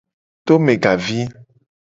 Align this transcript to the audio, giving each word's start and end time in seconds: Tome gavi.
Tome 0.45 0.73
gavi. 0.83 1.21